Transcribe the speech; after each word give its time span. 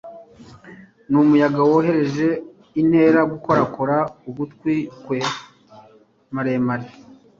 Numuyaga 1.09 1.59
woroheje 1.69 2.27
untera 2.79 3.19
gukorakora 3.31 3.97
ugutwi 4.29 4.75
kwe 5.05 5.19
maremare 6.33 6.87